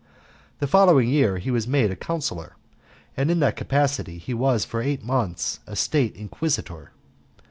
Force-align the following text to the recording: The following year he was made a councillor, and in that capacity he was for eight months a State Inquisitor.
The 0.57 0.65
following 0.65 1.09
year 1.09 1.37
he 1.37 1.51
was 1.51 1.67
made 1.67 1.91
a 1.91 1.95
councillor, 1.95 2.55
and 3.15 3.29
in 3.29 3.39
that 3.41 3.55
capacity 3.55 4.17
he 4.17 4.33
was 4.33 4.65
for 4.65 4.81
eight 4.81 5.03
months 5.03 5.59
a 5.67 5.75
State 5.75 6.15
Inquisitor. 6.15 6.89